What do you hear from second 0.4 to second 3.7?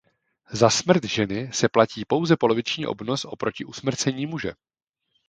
Za smrt ženy se platí pouze poloviční obnos oproti